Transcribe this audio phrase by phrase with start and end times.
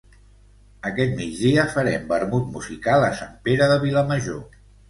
[0.89, 4.45] Aquest migdia farem vermut musical a Sant Pere de Vilamajor